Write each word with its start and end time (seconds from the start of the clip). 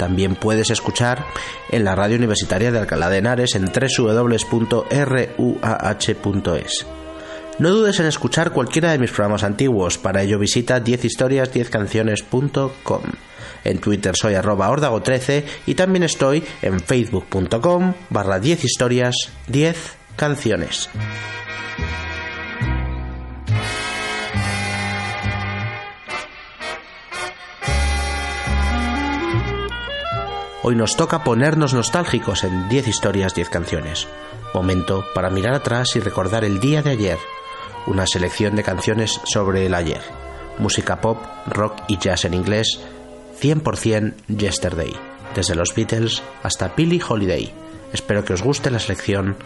También 0.00 0.34
puedes 0.34 0.70
escuchar 0.70 1.26
en 1.68 1.84
la 1.84 1.94
radio 1.94 2.16
universitaria 2.16 2.72
de 2.72 2.78
Alcalá 2.78 3.10
de 3.10 3.18
Henares 3.18 3.54
en 3.54 3.66
www.ruah.es. 3.66 4.86
No 7.58 7.68
dudes 7.68 8.00
en 8.00 8.06
escuchar 8.06 8.52
cualquiera 8.52 8.92
de 8.92 8.98
mis 8.98 9.10
programas 9.10 9.44
antiguos, 9.44 9.98
para 9.98 10.22
ello 10.22 10.38
visita 10.38 10.82
10historias10canciones.com. 10.82 13.02
En 13.62 13.78
Twitter 13.78 14.16
soy 14.16 14.36
arroba 14.36 14.70
ordago13 14.70 15.44
y 15.66 15.74
también 15.74 16.04
estoy 16.04 16.44
en 16.62 16.80
facebook.com 16.80 17.92
barra 18.08 18.40
10 18.40 18.64
historias 18.64 19.14
10 19.48 19.98
canciones. 20.16 20.88
Hoy 30.62 30.76
nos 30.76 30.94
toca 30.94 31.24
ponernos 31.24 31.72
nostálgicos 31.72 32.44
en 32.44 32.68
10 32.68 32.88
historias, 32.88 33.34
10 33.34 33.48
canciones. 33.48 34.06
Momento 34.52 35.04
para 35.14 35.30
mirar 35.30 35.54
atrás 35.54 35.96
y 35.96 36.00
recordar 36.00 36.44
el 36.44 36.60
día 36.60 36.82
de 36.82 36.90
ayer. 36.90 37.18
Una 37.86 38.06
selección 38.06 38.56
de 38.56 38.62
canciones 38.62 39.20
sobre 39.24 39.64
el 39.64 39.74
ayer. 39.74 40.02
Música 40.58 41.00
pop, 41.00 41.16
rock 41.46 41.80
y 41.88 41.96
jazz 41.96 42.26
en 42.26 42.34
inglés. 42.34 42.78
100% 43.40 44.14
Yesterday. 44.28 44.92
Desde 45.34 45.54
los 45.54 45.74
Beatles 45.74 46.22
hasta 46.42 46.68
Billie 46.68 47.00
Holiday. 47.08 47.50
Espero 47.94 48.22
que 48.22 48.34
os 48.34 48.42
guste 48.42 48.70
la 48.70 48.80
selección 48.80 49.36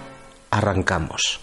arrancamos. 0.51 1.41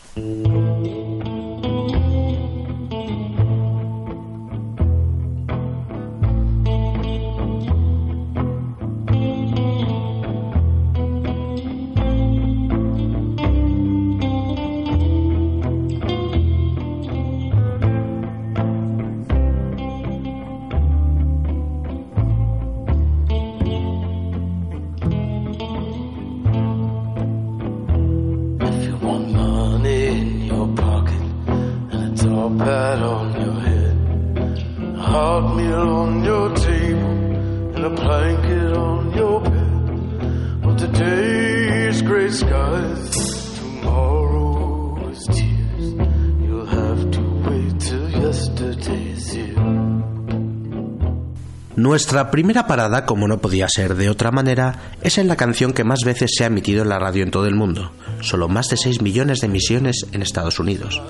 Nuestra 51.91 52.31
primera 52.31 52.67
parada, 52.67 53.05
como 53.05 53.27
no 53.27 53.39
podía 53.39 53.67
ser 53.67 53.95
de 53.95 54.09
otra 54.09 54.31
manera, 54.31 54.95
es 55.01 55.17
en 55.17 55.27
la 55.27 55.35
canción 55.35 55.73
que 55.73 55.83
más 55.83 56.05
veces 56.05 56.31
se 56.33 56.45
ha 56.45 56.47
emitido 56.47 56.83
en 56.83 56.87
la 56.87 56.99
radio 56.99 57.21
en 57.21 57.31
todo 57.31 57.47
el 57.47 57.53
mundo, 57.53 57.91
solo 58.21 58.47
más 58.47 58.69
de 58.69 58.77
6 58.77 59.01
millones 59.01 59.41
de 59.41 59.47
emisiones 59.47 60.05
en 60.13 60.21
Estados 60.21 60.57
Unidos. 60.57 61.01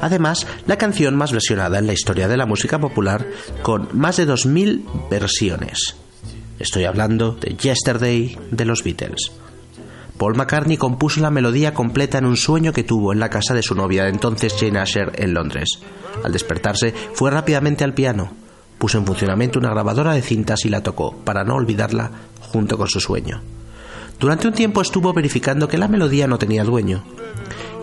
Además, 0.00 0.46
la 0.66 0.78
canción 0.78 1.16
más 1.16 1.32
versionada 1.32 1.78
en 1.78 1.86
la 1.86 1.92
historia 1.92 2.28
de 2.28 2.38
la 2.38 2.46
música 2.46 2.78
popular, 2.78 3.26
con 3.60 3.90
más 3.92 4.16
de 4.16 4.26
2.000 4.26 5.10
versiones. 5.10 5.96
Estoy 6.58 6.84
hablando 6.84 7.32
de 7.32 7.54
Yesterday 7.54 8.38
de 8.50 8.64
los 8.64 8.82
Beatles. 8.84 9.32
Paul 10.16 10.34
McCartney 10.34 10.78
compuso 10.78 11.20
la 11.20 11.30
melodía 11.30 11.74
completa 11.74 12.16
en 12.16 12.24
un 12.24 12.38
sueño 12.38 12.72
que 12.72 12.84
tuvo 12.84 13.12
en 13.12 13.20
la 13.20 13.28
casa 13.28 13.52
de 13.52 13.62
su 13.62 13.74
novia 13.74 14.04
de 14.04 14.08
entonces 14.08 14.56
Jane 14.58 14.78
Asher 14.78 15.12
en 15.16 15.34
Londres. 15.34 15.78
Al 16.24 16.32
despertarse, 16.32 16.94
fue 17.12 17.30
rápidamente 17.30 17.84
al 17.84 17.92
piano, 17.92 18.32
puso 18.78 18.98
en 18.98 19.06
funcionamiento 19.06 19.58
una 19.58 19.70
grabadora 19.70 20.12
de 20.12 20.22
cintas 20.22 20.64
y 20.64 20.68
la 20.68 20.82
tocó, 20.82 21.14
para 21.24 21.44
no 21.44 21.54
olvidarla, 21.54 22.10
junto 22.40 22.76
con 22.76 22.88
su 22.88 23.00
sueño. 23.00 23.40
Durante 24.18 24.46
un 24.46 24.54
tiempo 24.54 24.82
estuvo 24.82 25.12
verificando 25.12 25.68
que 25.68 25.78
la 25.78 25.88
melodía 25.88 26.26
no 26.26 26.38
tenía 26.38 26.64
dueño, 26.64 27.02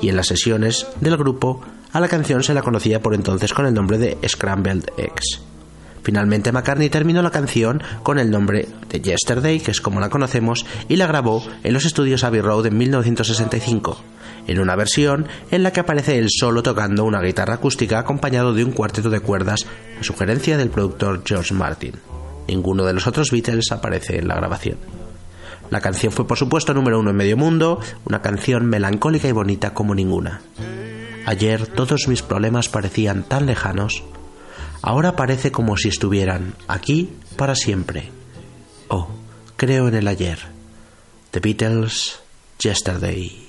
y 0.02 0.10
en 0.10 0.16
las 0.16 0.28
sesiones 0.28 0.88
del 1.02 1.18
grupo 1.18 1.62
a 1.92 2.00
la 2.00 2.08
canción 2.08 2.44
se 2.44 2.54
la 2.54 2.62
conocía 2.62 3.02
por 3.02 3.14
entonces 3.14 3.54
con 3.54 3.66
el 3.66 3.74
nombre 3.74 3.98
de 3.98 4.18
Scrambled 4.28 4.92
Eggs. 4.98 5.42
Finalmente 6.04 6.52
McCartney 6.52 6.90
terminó 6.90 7.22
la 7.22 7.32
canción 7.32 7.84
con 8.04 8.20
el 8.20 8.32
nombre 8.32 8.68
de 8.90 9.02
Yesterday, 9.02 9.60
que 9.60 9.72
es 9.72 9.82
como 9.82 10.00
la 10.00 10.10
conocemos, 10.10 10.66
y 10.88 10.96
la 10.96 11.08
grabó 11.08 11.44
en 11.64 11.74
los 11.74 11.86
estudios 11.86 12.24
Abbey 12.24 12.42
Road 12.42 12.68
en 12.68 12.78
1965 12.78 13.98
en 14.50 14.60
una 14.60 14.76
versión 14.76 15.28
en 15.52 15.62
la 15.62 15.72
que 15.72 15.82
aparece 15.82 16.18
él 16.18 16.28
solo 16.30 16.64
tocando 16.64 17.04
una 17.04 17.22
guitarra 17.22 17.56
acústica 17.56 18.00
acompañado 18.00 18.54
de 18.54 18.64
un 18.64 18.72
cuarteto 18.72 19.12
de 19.12 19.20
cuerdas 19.20 19.68
a 20.00 20.04
sugerencia 20.04 20.58
del 20.58 20.72
productor 20.72 21.22
George 21.24 21.54
Martin. 21.54 21.94
Ninguno 22.48 22.84
de 22.84 22.94
los 22.94 23.06
otros 23.06 23.30
Beatles 23.30 23.72
aparece 23.72 24.18
en 24.18 24.28
la 24.28 24.36
grabación. 24.36 24.78
La 25.70 25.82
canción 25.82 26.12
fue 26.12 26.26
por 26.26 26.40
supuesto 26.40 26.74
número 26.74 27.00
uno 27.00 27.12
en 27.12 27.16
medio 27.16 27.38
mundo, 27.38 27.80
una 28.06 28.24
canción 28.24 28.66
melancólica 28.66 29.28
y 29.28 29.34
bonita 29.34 29.76
como 29.76 29.94
ninguna. 29.94 30.42
Ayer 31.28 31.68
todos 31.68 32.08
mis 32.08 32.24
problemas 32.24 32.70
parecían 32.70 33.22
tan 33.22 33.46
lejanos, 33.46 34.04
ahora 34.82 35.16
parece 35.16 35.52
como 35.52 35.78
si 35.78 35.90
estuvieran 35.90 36.56
aquí 36.68 37.12
para 37.36 37.54
siempre. 37.54 38.10
Oh, 38.88 39.10
creo 39.58 39.90
en 39.90 39.94
el 39.94 40.08
ayer. 40.08 40.40
The 41.30 41.40
Beatles, 41.40 42.20
Yesterday. 42.58 43.49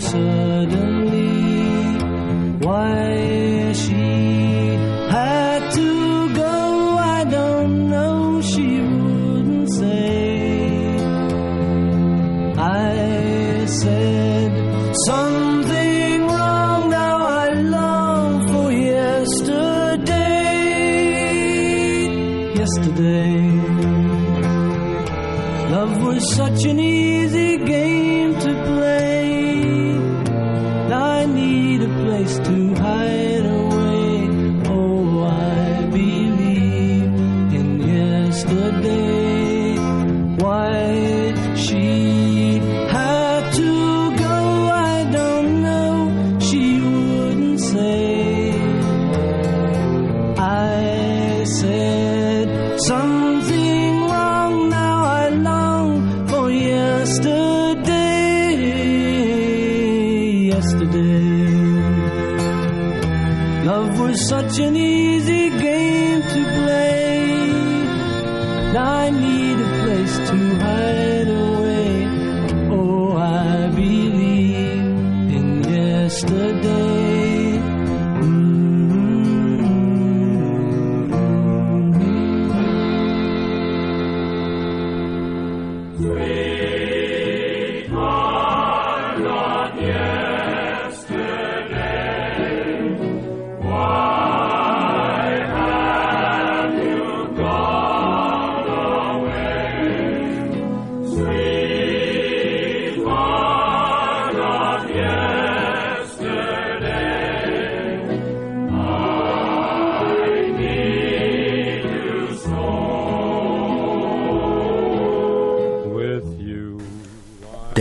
是 0.00 0.49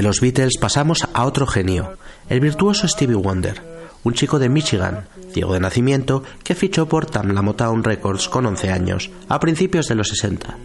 los 0.09 0.21
Beatles 0.21 0.57
pasamos 0.59 1.07
a 1.13 1.25
otro 1.25 1.45
genio, 1.45 1.93
el 2.29 2.39
virtuoso 2.39 2.87
Stevie 2.87 3.15
Wonder, 3.15 3.61
un 4.03 4.15
chico 4.15 4.39
de 4.39 4.49
Michigan, 4.49 5.07
ciego 5.31 5.53
de 5.53 5.59
nacimiento, 5.59 6.23
que 6.43 6.55
fichó 6.55 6.89
por 6.89 7.05
Tamla 7.05 7.43
Motown 7.43 7.83
Records 7.83 8.27
con 8.27 8.47
11 8.47 8.71
años, 8.71 9.11
a 9.27 9.39
principios 9.39 9.87
de 9.87 9.93
los 9.93 10.07
60, 10.07 10.57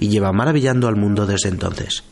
y 0.00 0.08
lleva 0.08 0.32
maravillando 0.32 0.88
al 0.88 0.96
mundo 0.96 1.26
desde 1.26 1.50
entonces. 1.50 2.04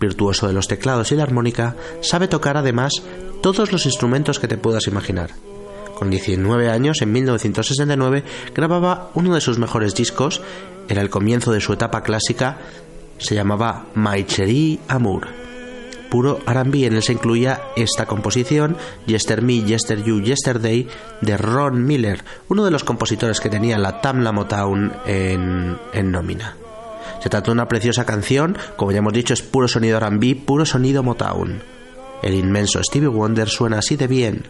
Virtuoso 0.00 0.46
de 0.46 0.54
los 0.54 0.66
teclados 0.66 1.12
y 1.12 1.16
la 1.16 1.24
armónica, 1.24 1.76
sabe 2.00 2.26
tocar 2.26 2.56
además 2.56 3.02
todos 3.42 3.70
los 3.70 3.84
instrumentos 3.84 4.38
que 4.38 4.48
te 4.48 4.56
puedas 4.56 4.86
imaginar. 4.86 5.28
Con 5.94 6.08
19 6.08 6.70
años, 6.70 7.02
en 7.02 7.12
1969, 7.12 8.24
grababa 8.54 9.10
uno 9.12 9.34
de 9.34 9.42
sus 9.42 9.58
mejores 9.58 9.94
discos, 9.94 10.40
era 10.88 11.02
el 11.02 11.10
comienzo 11.10 11.52
de 11.52 11.60
su 11.60 11.74
etapa 11.74 12.02
clásica, 12.02 12.60
se 13.18 13.34
llamaba 13.34 13.88
My 13.94 14.24
Cherie 14.24 14.80
Amour 14.88 15.43
puro 16.14 16.38
R&B. 16.46 16.86
En 16.86 16.94
él 16.94 17.02
se 17.02 17.12
incluía 17.12 17.60
esta 17.74 18.06
composición, 18.06 18.76
Yester 19.04 19.42
Me, 19.42 19.64
Yester 19.64 20.00
You, 20.04 20.20
Yesterday, 20.20 20.86
de 21.20 21.36
Ron 21.36 21.84
Miller, 21.84 22.24
uno 22.48 22.64
de 22.64 22.70
los 22.70 22.84
compositores 22.84 23.40
que 23.40 23.48
tenía 23.48 23.78
la 23.78 24.00
Tamla 24.00 24.30
Motown 24.30 24.92
en, 25.06 25.76
en 25.92 26.12
nómina. 26.12 26.56
Se 27.20 27.28
trata 27.28 27.46
de 27.46 27.50
una 27.50 27.66
preciosa 27.66 28.04
canción, 28.04 28.56
como 28.76 28.92
ya 28.92 28.98
hemos 28.98 29.12
dicho, 29.12 29.34
es 29.34 29.42
puro 29.42 29.66
sonido 29.66 29.96
R&B, 29.96 30.36
puro 30.46 30.64
sonido 30.64 31.02
Motown. 31.02 31.64
El 32.22 32.34
inmenso 32.34 32.80
Stevie 32.80 33.08
Wonder 33.08 33.48
suena 33.48 33.78
así 33.78 33.96
de 33.96 34.06
bien, 34.06 34.44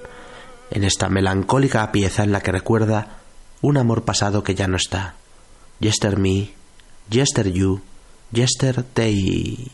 en 0.71 0.85
esta 0.85 1.09
melancólica 1.09 1.91
pieza 1.93 2.25
en 2.25 2.33
la 2.33 2.43
que 2.43 2.53
recuerda 2.53 3.21
un 3.63 3.79
amor 3.79 4.03
pasado 4.05 4.43
que 4.43 4.55
ya 4.55 4.69
no 4.69 4.77
está. 4.77 5.15
Yester 5.81 6.19
Me, 6.19 6.51
Yester 7.09 7.51
You, 7.51 7.81
Yesterday. 8.33 9.71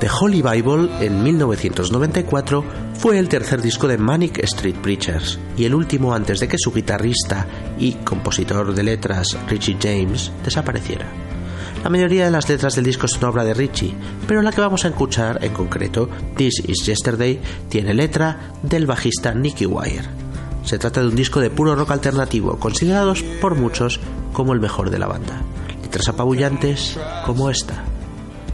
The 0.00 0.08
Holy 0.08 0.40
Bible 0.40 0.88
en 1.04 1.22
1994 1.22 2.64
fue 2.94 3.18
el 3.18 3.28
tercer 3.28 3.60
disco 3.60 3.86
de 3.88 3.98
Manic 3.98 4.38
Street 4.38 4.76
Preachers 4.76 5.38
y 5.58 5.66
el 5.66 5.74
último 5.74 6.14
antes 6.14 6.40
de 6.40 6.48
que 6.48 6.56
su 6.58 6.72
guitarrista 6.72 7.46
y 7.78 7.92
compositor 7.92 8.74
de 8.74 8.82
letras 8.82 9.36
Richie 9.46 9.76
James 9.78 10.32
desapareciera. 10.42 11.04
La 11.82 11.90
mayoría 11.90 12.24
de 12.24 12.30
las 12.30 12.48
letras 12.48 12.74
del 12.74 12.86
disco 12.86 13.06
son 13.06 13.24
obra 13.24 13.44
de 13.44 13.52
Richie, 13.52 13.94
pero 14.26 14.40
la 14.40 14.50
que 14.50 14.62
vamos 14.62 14.86
a 14.86 14.88
escuchar 14.88 15.44
en 15.44 15.52
concreto, 15.52 16.08
This 16.38 16.62
Is 16.66 16.86
Yesterday, 16.86 17.38
tiene 17.68 17.92
letra 17.92 18.54
del 18.62 18.86
bajista 18.86 19.34
Nicky 19.34 19.66
Wire. 19.66 20.23
Se 20.64 20.78
trata 20.78 21.00
de 21.00 21.08
un 21.08 21.16
disco 21.16 21.40
de 21.40 21.50
puro 21.50 21.74
rock 21.74 21.90
alternativo, 21.90 22.58
considerados 22.58 23.22
por 23.40 23.54
muchos 23.54 24.00
como 24.32 24.52
el 24.52 24.60
mejor 24.60 24.90
de 24.90 24.98
la 24.98 25.06
banda. 25.06 25.42
Letras 25.82 26.08
apabullantes 26.08 26.98
como 27.26 27.50
esta. 27.50 27.84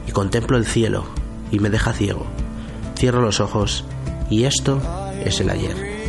Y 0.06 0.12
contemplo 0.12 0.56
el 0.56 0.66
cielo 0.66 1.04
y 1.50 1.58
me 1.58 1.70
deja 1.70 1.92
ciego. 1.92 2.26
Cierro 2.96 3.22
los 3.22 3.40
ojos 3.40 3.84
y 4.28 4.44
esto 4.44 4.80
es 5.24 5.40
el 5.40 5.50
ayer. 5.50 6.00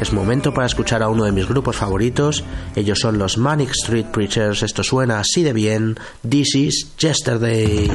Es 0.00 0.12
momento 0.12 0.52
para 0.52 0.66
escuchar 0.66 1.02
a 1.02 1.08
uno 1.08 1.24
de 1.24 1.32
mis 1.32 1.46
grupos 1.46 1.76
favoritos. 1.76 2.42
Ellos 2.74 2.98
son 2.98 3.18
los 3.18 3.38
Manic 3.38 3.70
Street 3.70 4.06
Preachers. 4.06 4.64
Esto 4.64 4.82
suena 4.82 5.20
así 5.20 5.44
de 5.44 5.52
bien. 5.52 5.96
This 6.28 6.56
is 6.56 6.88
Yesterday. 6.98 7.88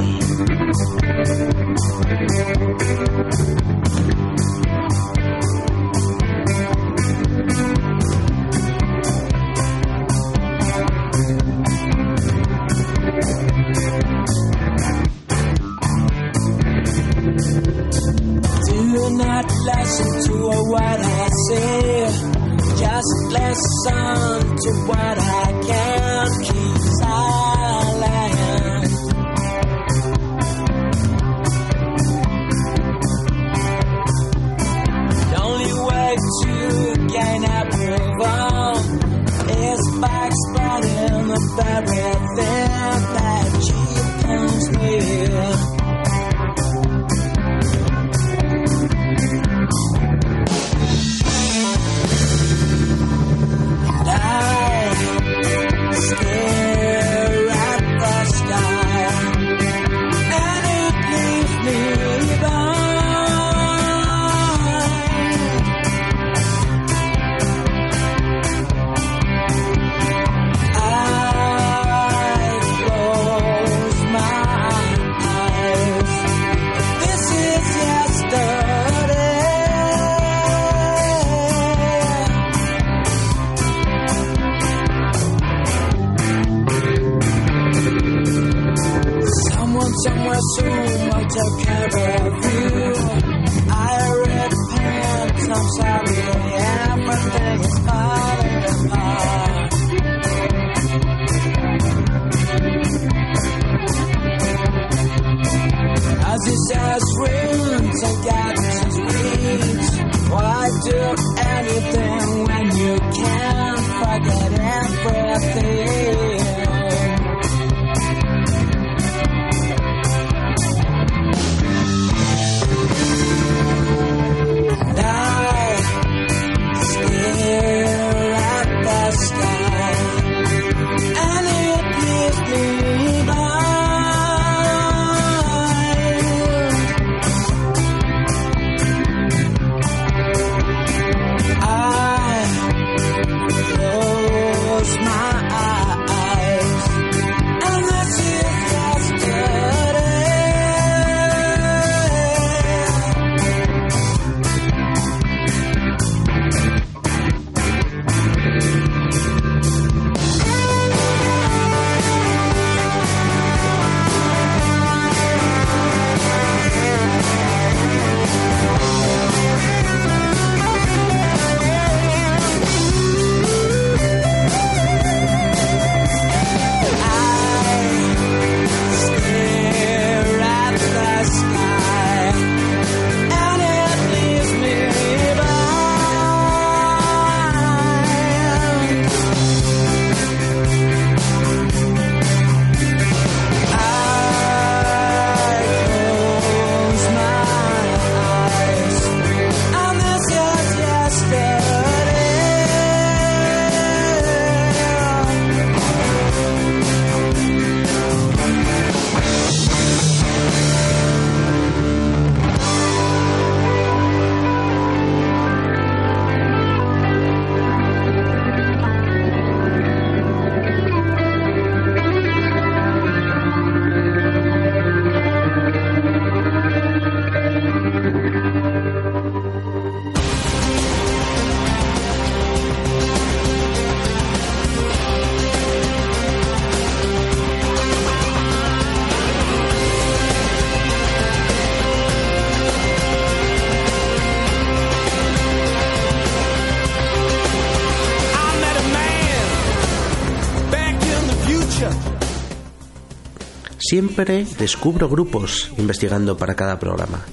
Siempre 253.88 254.44
descubro 254.58 255.08
grupos 255.08 255.70
investigando 255.78 256.36
para 256.36 256.54
cada 256.54 256.78
programa. 256.78 257.24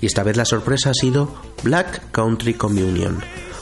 Y 0.00 0.06
esta 0.06 0.24
vez 0.24 0.36
la 0.36 0.44
sorpresa 0.44 0.90
ha 0.90 0.94
sido 0.94 1.32
Black 1.62 2.10
Country 2.10 2.54
Communion, 2.54 3.20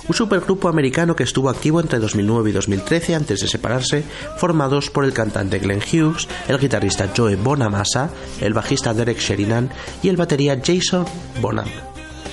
un 0.09 0.15
supergrupo 0.15 0.71
americano 0.71 1.15
que 1.15 1.25
estuvo 1.25 1.51
activo 1.51 1.79
entre 1.79 1.99
2009 1.99 2.49
y 2.49 2.53
2013 2.55 3.15
antes 3.17 3.41
de 3.41 3.49
separarse, 3.49 4.03
formados 4.39 4.89
por 4.89 5.05
el 5.05 5.13
cantante 5.13 5.59
Glenn 5.59 5.83
Hughes, 5.83 6.27
el 6.49 6.59
guitarrista 6.59 7.13
Joe 7.15 7.37
Bonamassa, 7.37 8.09
el 8.41 8.55
bajista 8.55 8.95
Derek 8.95 9.19
Sheridan 9.19 9.69
y 10.03 10.09
el 10.09 10.17
batería 10.17 10.59
Jason 10.65 11.05
Bonham. 11.43 11.69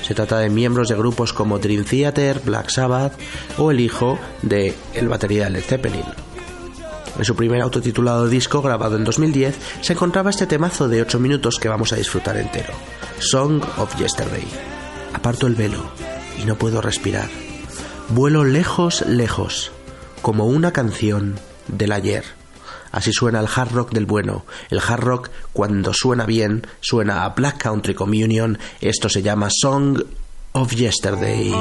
Se 0.01 0.13
trata 0.13 0.39
de 0.39 0.49
miembros 0.49 0.88
de 0.88 0.95
grupos 0.95 1.34
como 1.34 1.60
Dream 1.60 1.84
Theater, 1.84 2.39
Black 2.45 2.69
Sabbath 2.69 3.19
o 3.58 3.69
el 3.69 3.82
hijo 3.82 4.17
de 4.43 4.73
el 4.93 5.10
batería 5.10 5.49
Led 5.49 5.63
Zeppelin. 5.63 6.24
En 7.17 7.25
su 7.25 7.36
primer 7.36 7.62
autotitulado 7.62 8.28
disco, 8.28 8.62
grabado 8.62 8.97
en 8.97 9.04
2010, 9.04 9.56
se 9.82 9.93
encontraba 9.93 10.30
este 10.30 10.47
temazo 10.47 10.88
de 10.88 11.01
8 11.01 11.19
minutos 11.19 11.60
que 11.60 11.69
vamos 11.69 11.93
a 11.93 11.95
disfrutar 11.95 12.38
entero, 12.38 12.73
Song 13.19 13.63
of 13.78 13.95
Yesterday. 13.97 14.45
Aparto 15.13 15.47
el 15.47 15.56
velo 15.56 15.84
y 16.41 16.45
no 16.45 16.56
puedo 16.56 16.82
respirar. 16.82 17.30
Vuelo 18.10 18.43
lejos, 18.43 19.01
lejos, 19.08 19.71
como 20.21 20.45
una 20.45 20.73
canción 20.73 21.36
del 21.67 21.93
ayer. 21.93 22.25
Así 22.91 23.12
suena 23.12 23.39
el 23.39 23.47
hard 23.54 23.71
rock 23.71 23.91
del 23.91 24.06
bueno. 24.06 24.45
El 24.69 24.80
hard 24.80 25.01
rock, 25.01 25.30
cuando 25.54 25.93
suena 25.93 26.25
bien, 26.25 26.67
suena 26.82 27.25
a 27.25 27.30
Black 27.30 27.62
Country 27.63 27.93
Communion. 27.93 28.58
Esto 28.80 29.10
se 29.10 29.21
llama 29.21 29.49
Song 29.49 30.01
of 30.54 30.71
Yesterday. 30.73 31.54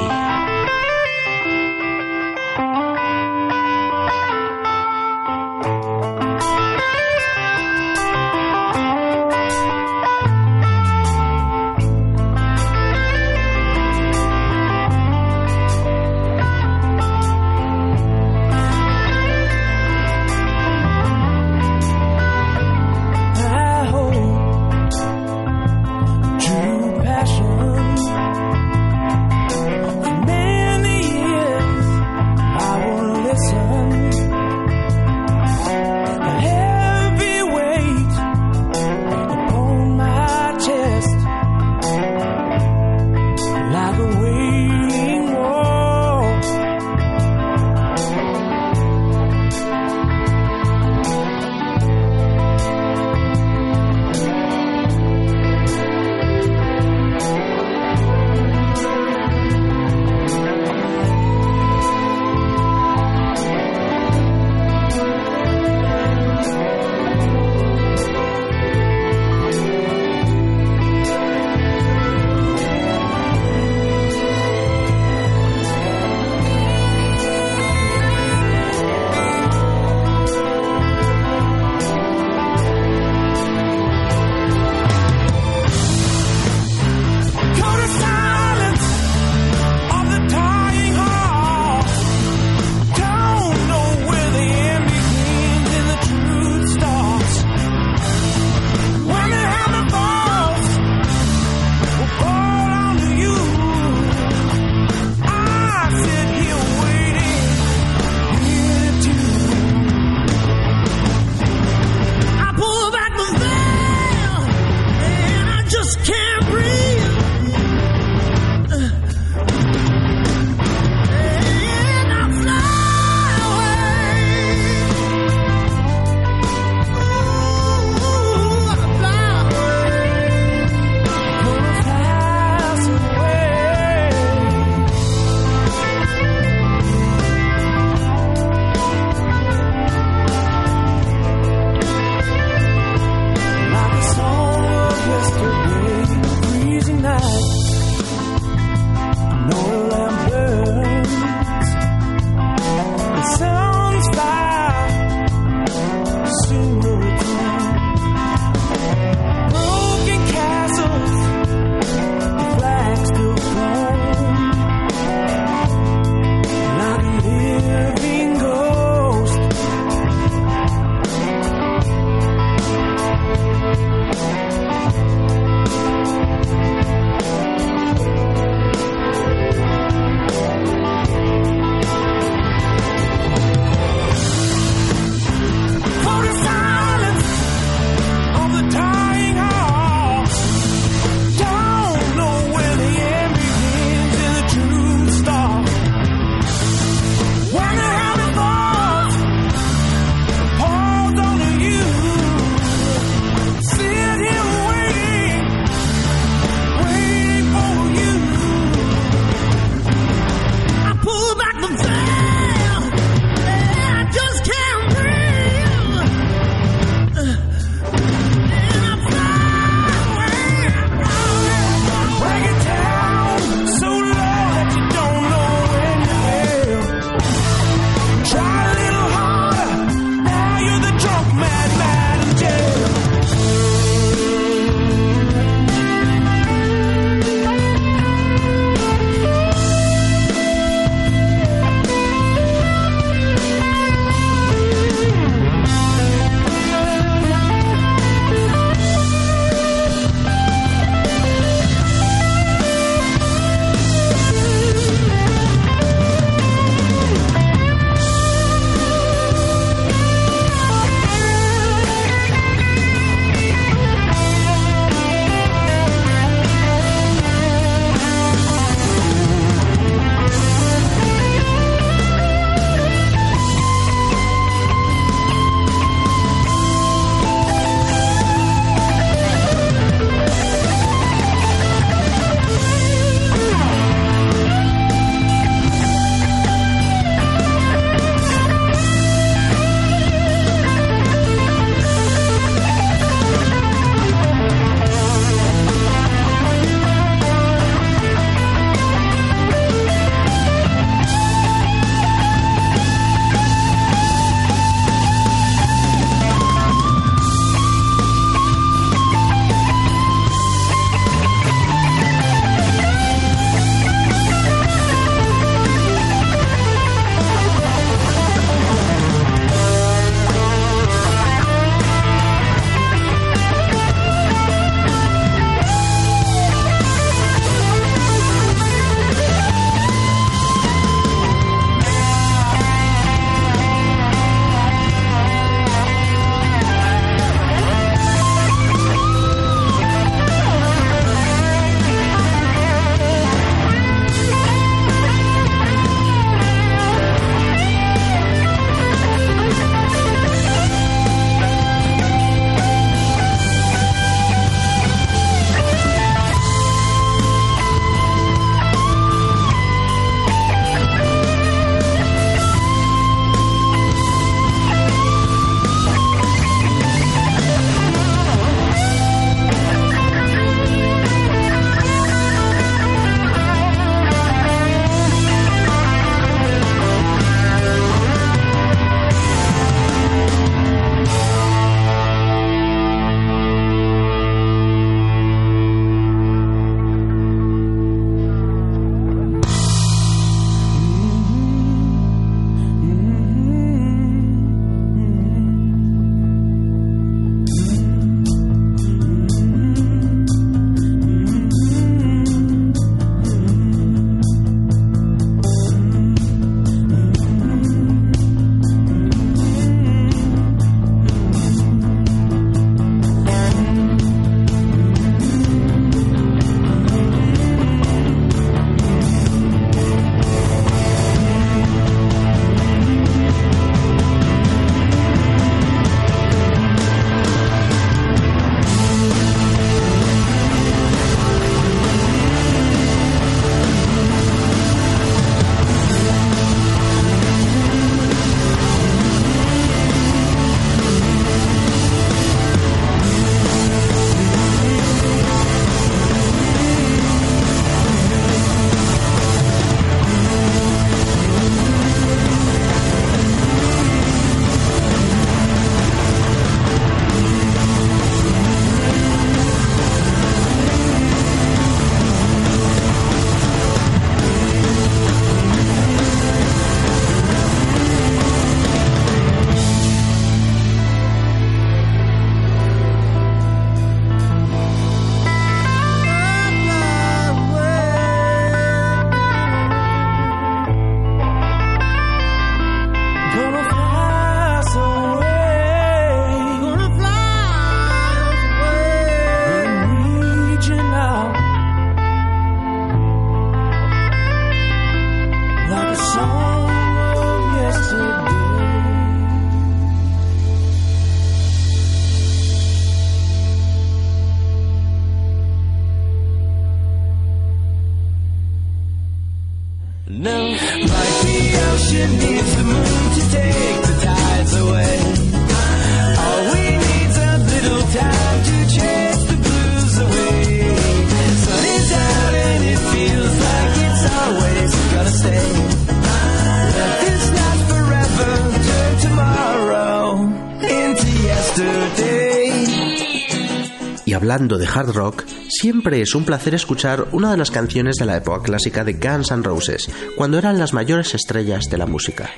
Hard 534.75 534.93
rock, 534.93 535.23
siempre 535.47 536.01
es 536.01 536.15
un 536.15 536.25
placer 536.25 536.53
escuchar 536.53 537.07
una 537.13 537.31
de 537.31 537.37
las 537.37 537.49
canciones 537.49 537.95
de 537.95 538.05
la 538.05 538.17
época 538.17 538.43
clásica 538.43 538.83
de 538.83 538.93
Guns 538.93 539.31
N' 539.31 539.41
Roses, 539.41 539.89
cuando 540.17 540.37
eran 540.37 540.59
las 540.59 540.73
mayores 540.73 541.15
estrellas 541.15 541.69
de 541.69 541.77
la 541.77 541.85
música. 541.85 542.29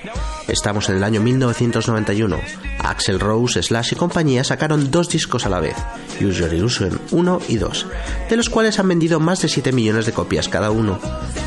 Estamos 0.47 0.88
en 0.89 0.97
el 0.97 1.04
año 1.04 1.19
1991. 1.19 2.38
Axel 2.80 3.19
Rose, 3.19 3.63
Slash 3.63 3.93
y 3.93 3.95
compañía 3.95 4.43
sacaron 4.43 4.91
dos 4.91 5.10
discos 5.10 5.47
a 5.47 5.50
la 5.50 5.60
vez, 5.60 5.76
Use 6.21 6.41
Your 6.41 6.54
Illusion 6.54 7.02
1 7.12 7.41
y 7.47 7.58
2, 7.58 7.88
de 8.30 8.38
los 8.38 8.50
cuales 8.50 8.78
han 8.78 8.88
vendido 8.88 9.19
más 9.19 9.41
de 9.41 9.47
7 9.47 9.71
millones 9.71 10.06
de 10.06 10.13
copias 10.13 10.47
cada 10.47 10.69
uno, 10.69 11.00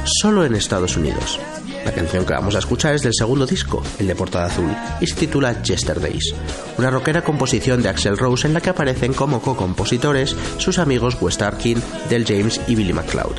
solo 0.04 0.44
en 0.44 0.56
Estados 0.56 0.96
Unidos. 0.96 1.38
La 1.84 1.92
canción 1.92 2.24
que 2.24 2.34
vamos 2.34 2.54
a 2.54 2.58
escuchar 2.58 2.94
es 2.94 3.02
del 3.02 3.14
segundo 3.14 3.46
disco, 3.46 3.82
el 3.98 4.06
de 4.06 4.14
portada 4.14 4.46
azul, 4.46 4.70
y 5.00 5.06
se 5.06 5.14
titula 5.14 5.62
Yesterdays, 5.62 6.34
una 6.78 6.90
rockera 6.90 7.22
composición 7.22 7.82
de 7.82 7.88
Axel 7.88 8.18
Rose 8.18 8.46
en 8.46 8.54
la 8.54 8.60
que 8.60 8.70
aparecen 8.70 9.14
como 9.14 9.40
co-compositores 9.40 10.36
sus 10.58 10.78
amigos 10.78 11.16
Wes 11.20 11.40
Arkin, 11.40 11.82
Del 12.08 12.26
James 12.26 12.60
y 12.66 12.74
Billy 12.74 12.92
McCloud. 12.92 13.36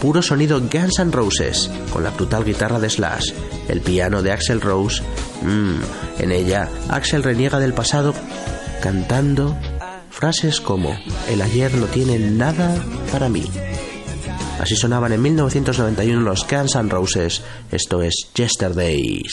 Puro 0.00 0.22
sonido 0.22 0.60
Guns 0.60 0.98
N' 0.98 1.12
Roses, 1.12 1.70
con 1.92 2.02
la 2.02 2.10
brutal 2.10 2.44
guitarra 2.44 2.80
de 2.80 2.88
Slash, 2.88 3.32
el 3.68 3.80
piano 3.80 4.22
de 4.22 4.32
Axel 4.32 4.60
Rose. 4.60 5.02
Mmm, 5.42 5.80
en 6.18 6.32
ella, 6.32 6.68
Axel 6.88 7.22
reniega 7.22 7.60
del 7.60 7.74
pasado 7.74 8.14
cantando 8.82 9.56
frases 10.10 10.60
como: 10.60 10.98
El 11.28 11.42
ayer 11.42 11.74
no 11.74 11.86
tiene 11.86 12.18
nada 12.18 12.82
para 13.12 13.28
mí. 13.28 13.44
Así 14.60 14.76
sonaban 14.76 15.10
en 15.12 15.22
1991 15.22 16.20
los 16.20 16.46
Guns 16.46 16.74
N' 16.76 16.90
Roses. 16.90 17.40
Esto 17.72 18.02
es 18.02 18.30
Yesterdays. 18.34 19.32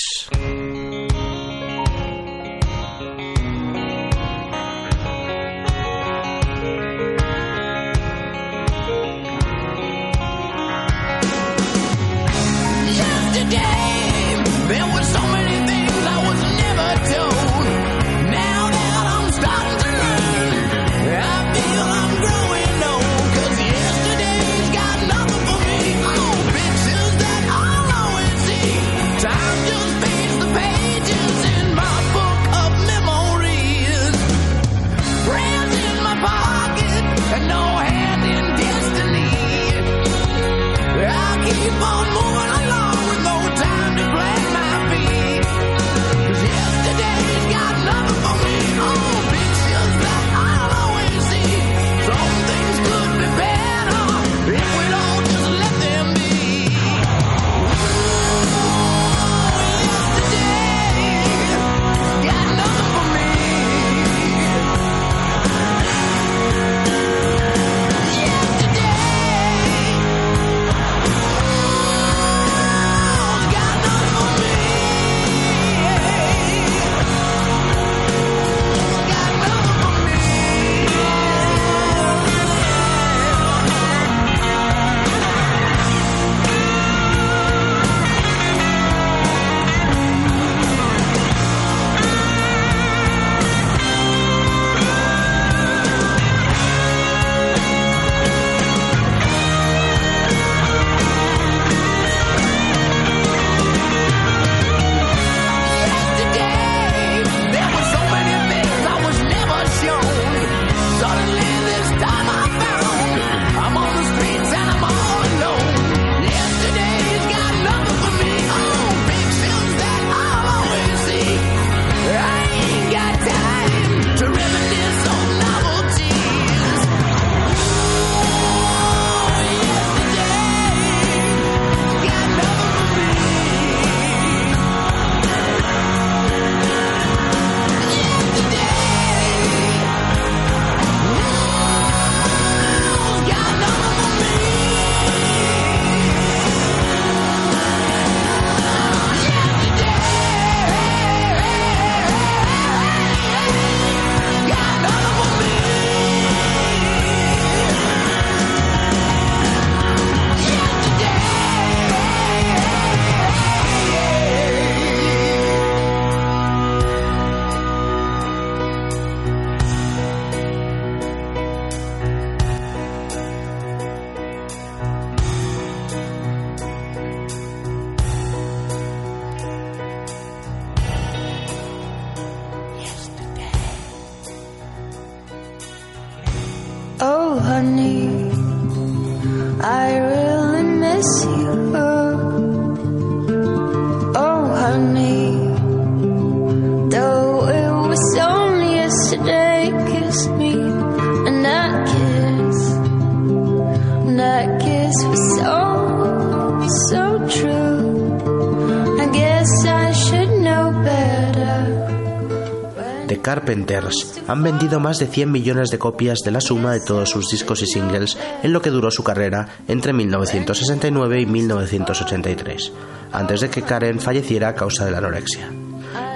Carpenters 213.47 214.21
han 214.27 214.43
vendido 214.43 214.81
más 214.81 214.99
de 214.99 215.07
100 215.07 215.31
millones 215.31 215.69
de 215.69 215.79
copias 215.79 216.19
de 216.19 216.31
la 216.31 216.41
suma 216.41 216.73
de 216.73 216.81
todos 216.81 217.09
sus 217.09 217.29
discos 217.29 217.61
y 217.61 217.65
singles 217.65 218.17
en 218.43 218.51
lo 218.51 218.61
que 218.61 218.71
duró 218.71 218.91
su 218.91 219.05
carrera 219.05 219.47
entre 219.69 219.93
1969 219.93 221.21
y 221.21 221.25
1983, 221.25 222.73
antes 223.13 223.39
de 223.39 223.49
que 223.49 223.61
Karen 223.61 224.01
falleciera 224.01 224.49
a 224.49 224.55
causa 224.55 224.83
de 224.83 224.91
la 224.91 224.97
anorexia. 224.97 225.49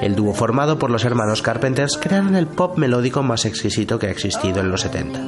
El 0.01 0.13
dúo 0.13 0.33
formado 0.33 0.77
por 0.77 0.89
los 0.89 1.05
hermanos 1.05 1.41
Carpenters 1.41 1.97
crearon 1.97 2.35
el 2.35 2.47
pop 2.47 2.77
melódico 2.77 3.23
más 3.23 3.45
exquisito 3.45 3.97
que 3.97 4.07
ha 4.07 4.11
existido 4.11 4.59
en 4.59 4.69
los 4.69 4.81
70. 4.81 5.21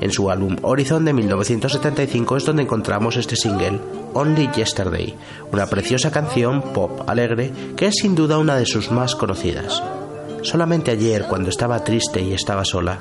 En 0.00 0.10
su 0.10 0.28
álbum 0.32 0.56
Horizon 0.62 1.04
de 1.04 1.12
1975 1.12 2.38
es 2.38 2.44
donde 2.44 2.64
encontramos 2.64 3.16
este 3.16 3.36
single, 3.36 3.80
Only 4.14 4.50
Yesterday, 4.52 5.14
una 5.52 5.66
preciosa 5.66 6.10
canción 6.10 6.60
pop 6.72 7.08
alegre 7.08 7.52
que 7.76 7.86
es 7.86 7.94
sin 7.94 8.16
duda 8.16 8.36
una 8.36 8.56
de 8.56 8.66
sus 8.66 8.90
más 8.90 9.14
conocidas. 9.14 9.80
Solamente 10.46 10.92
ayer, 10.92 11.26
cuando 11.26 11.50
estaba 11.50 11.82
triste 11.82 12.22
y 12.22 12.32
estaba 12.32 12.64
sola, 12.64 13.00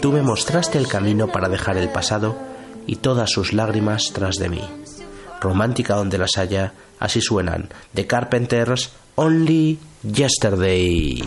tú 0.00 0.12
me 0.12 0.22
mostraste 0.22 0.78
el 0.78 0.88
camino 0.88 1.26
para 1.28 1.50
dejar 1.50 1.76
el 1.76 1.90
pasado 1.90 2.34
y 2.86 2.96
todas 2.96 3.30
sus 3.30 3.52
lágrimas 3.52 4.12
tras 4.14 4.36
de 4.36 4.48
mí. 4.48 4.62
Romántica 5.38 5.94
donde 5.94 6.16
las 6.16 6.38
haya, 6.38 6.72
así 6.98 7.20
suenan. 7.20 7.68
The 7.92 8.06
Carpenters, 8.06 8.92
Only 9.14 9.78
Yesterday. 10.02 11.22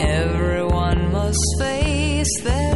Everyone 0.00 1.12
must 1.12 1.44
face 1.58 2.42
their. 2.42 2.70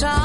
time. 0.00 0.23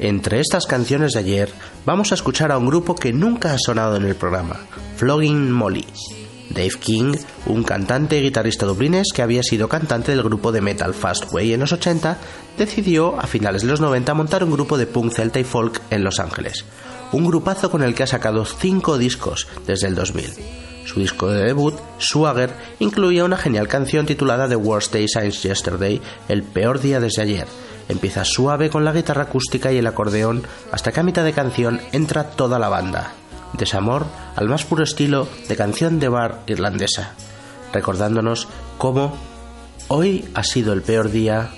Entre 0.00 0.38
estas 0.38 0.66
canciones 0.66 1.12
de 1.12 1.20
ayer, 1.20 1.50
vamos 1.84 2.12
a 2.12 2.14
escuchar 2.14 2.52
a 2.52 2.58
un 2.58 2.66
grupo 2.66 2.94
que 2.94 3.12
nunca 3.12 3.52
ha 3.52 3.58
sonado 3.58 3.96
en 3.96 4.04
el 4.04 4.14
programa, 4.14 4.60
Flogging 4.96 5.50
Molly. 5.50 5.84
Dave 6.50 6.74
King, 6.80 7.14
un 7.46 7.64
cantante 7.64 8.18
y 8.18 8.22
guitarrista 8.22 8.64
dublines 8.64 9.08
que 9.12 9.22
había 9.22 9.42
sido 9.42 9.68
cantante 9.68 10.12
del 10.12 10.22
grupo 10.22 10.52
de 10.52 10.60
metal 10.60 10.94
Fastway 10.94 11.52
en 11.52 11.60
los 11.60 11.72
80, 11.72 12.16
decidió 12.56 13.18
a 13.18 13.26
finales 13.26 13.62
de 13.62 13.68
los 13.68 13.80
90 13.80 14.14
montar 14.14 14.44
un 14.44 14.52
grupo 14.52 14.78
de 14.78 14.86
punk 14.86 15.12
celta 15.12 15.40
y 15.40 15.44
folk 15.44 15.82
en 15.90 16.04
Los 16.04 16.20
Ángeles. 16.20 16.64
Un 17.12 17.26
grupazo 17.26 17.70
con 17.70 17.82
el 17.82 17.94
que 17.94 18.04
ha 18.04 18.06
sacado 18.06 18.44
5 18.44 18.98
discos 18.98 19.48
desde 19.66 19.88
el 19.88 19.94
2000. 19.94 20.26
Su 20.86 21.00
disco 21.00 21.28
de 21.28 21.44
debut, 21.44 21.74
Swagger, 21.98 22.54
incluía 22.78 23.24
una 23.24 23.36
genial 23.36 23.68
canción 23.68 24.06
titulada 24.06 24.48
The 24.48 24.56
Worst 24.56 24.92
Day 24.92 25.06
Since 25.06 25.46
Yesterday, 25.46 26.00
el 26.28 26.44
peor 26.44 26.80
día 26.80 26.98
desde 26.98 27.22
ayer, 27.22 27.46
Empieza 27.88 28.24
suave 28.24 28.70
con 28.70 28.84
la 28.84 28.92
guitarra 28.92 29.24
acústica 29.24 29.72
y 29.72 29.78
el 29.78 29.86
acordeón 29.86 30.42
hasta 30.72 30.92
que 30.92 31.00
a 31.00 31.02
mitad 31.02 31.24
de 31.24 31.32
canción 31.32 31.80
entra 31.92 32.30
toda 32.30 32.58
la 32.58 32.68
banda. 32.68 33.12
Desamor 33.54 34.06
al 34.36 34.48
más 34.48 34.64
puro 34.64 34.84
estilo 34.84 35.26
de 35.48 35.56
canción 35.56 35.98
de 35.98 36.08
bar 36.08 36.42
irlandesa, 36.46 37.14
recordándonos 37.72 38.46
cómo 38.76 39.16
hoy 39.88 40.28
ha 40.34 40.44
sido 40.44 40.72
el 40.72 40.82
peor 40.82 41.10
día 41.10 41.50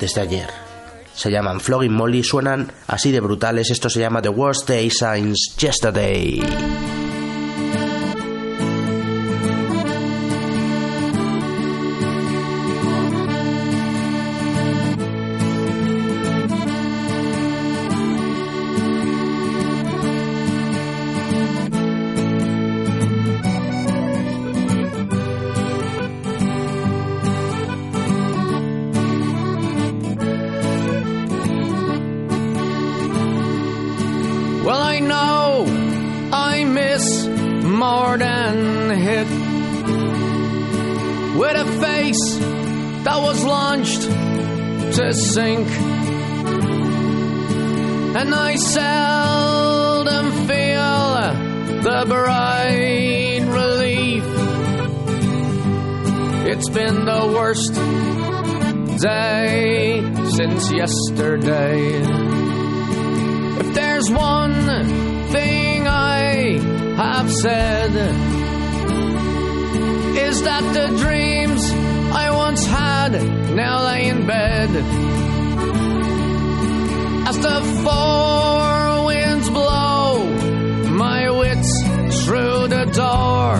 desde 0.00 0.20
ayer. 0.20 0.50
Se 1.14 1.30
llaman 1.30 1.60
Flogging 1.60 1.92
Molly, 1.92 2.24
suenan 2.24 2.72
así 2.88 3.12
de 3.12 3.20
brutales, 3.20 3.70
esto 3.70 3.88
se 3.88 4.00
llama 4.00 4.20
The 4.20 4.30
Worst 4.30 4.68
Day 4.68 4.90
Since 4.90 5.52
Yesterday. 5.56 7.03
With 41.36 41.56
a 41.56 41.66
face 41.80 42.38
that 43.04 43.18
was 43.20 43.44
launched 43.44 44.02
to 44.96 45.12
sink, 45.12 45.68
and 48.16 48.34
I 48.34 48.54
seldom 48.56 50.30
feel 50.46 50.84
the 51.82 52.04
bright 52.08 53.42
relief. 53.46 54.24
It's 56.46 56.68
been 56.68 57.04
the 57.04 57.26
worst 57.34 57.74
day 59.00 60.02
since 60.36 60.70
yesterday. 60.72 62.00
If 63.60 63.74
there's 63.74 64.10
one 64.10 65.28
thing 65.30 65.88
I 65.88 66.58
have 66.96 67.30
said, 67.32 68.33
is 70.34 70.42
that 70.42 70.64
the 70.78 70.88
dreams 71.04 71.62
I 72.24 72.26
once 72.44 72.66
had 72.66 73.12
now 73.54 73.84
lay 73.88 74.08
in 74.08 74.26
bed. 74.26 74.70
As 77.28 77.36
the 77.46 77.58
four 77.84 79.06
winds 79.06 79.48
blow 79.50 80.06
my 81.04 81.30
wits 81.40 81.72
through 82.24 82.60
the 82.76 82.84
door, 83.02 83.52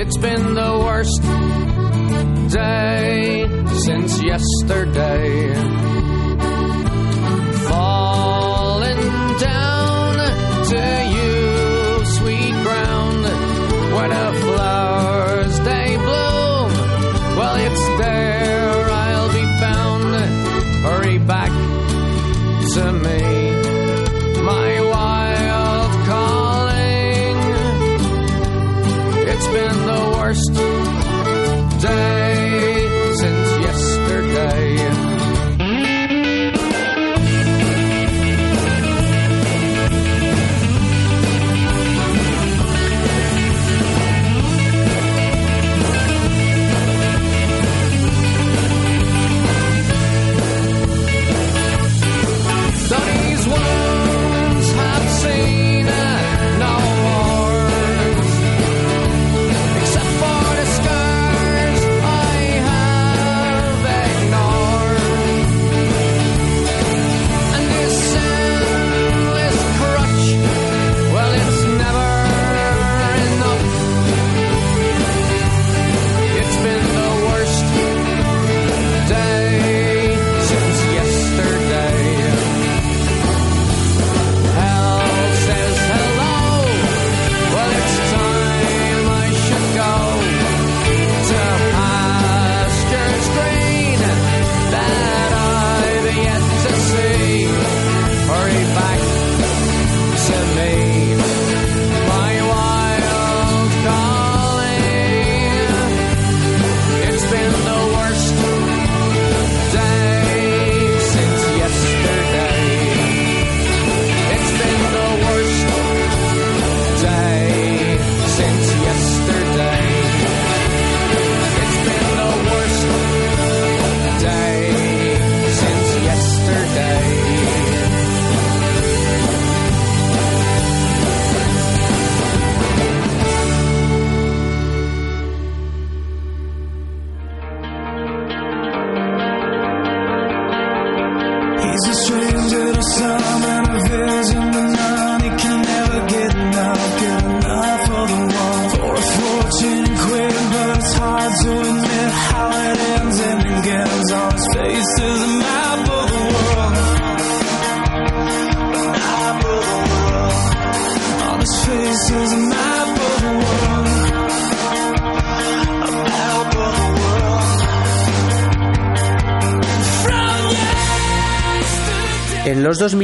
it's 0.00 0.18
been 0.26 0.44
the 0.62 0.72
worst 0.86 1.22
day 2.52 3.48
since 3.84 4.22
yesterday 4.22 5.54
falling 7.68 9.02
down 9.40 9.81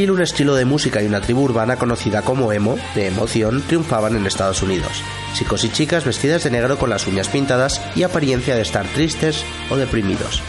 En 0.08 0.14
los 0.14 0.20
2000 0.20 0.22
un 0.22 0.22
estilo 0.22 0.54
de 0.54 0.64
música 0.64 1.02
y 1.02 1.06
una 1.06 1.20
tribu 1.20 1.42
urbana 1.42 1.76
conocida 1.76 2.22
como 2.22 2.50
emo, 2.50 2.78
de 2.94 3.08
emoción, 3.08 3.62
triunfaban 3.66 4.16
en 4.16 4.26
Estados 4.26 4.62
Unidos. 4.62 5.02
Chicos 5.34 5.64
y 5.64 5.68
chicas 5.68 6.06
vestidas 6.06 6.44
de 6.44 6.50
negro 6.50 6.78
con 6.78 6.88
las 6.88 7.06
uñas 7.06 7.28
pintadas 7.28 7.82
y 7.94 8.04
apariencia 8.04 8.56
de 8.56 8.62
estar 8.62 8.86
tristes 8.86 9.44
o 9.68 9.76
deprimidos. 9.76 10.40